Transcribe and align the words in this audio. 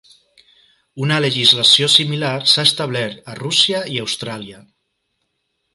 Una 1.07 1.19
legislació 1.25 1.89
similar 1.97 2.33
s'ha 2.53 2.67
establert 2.71 3.31
a 3.35 3.39
Rússia 3.43 3.87
i 3.97 4.01
Austràlia. 4.07 4.65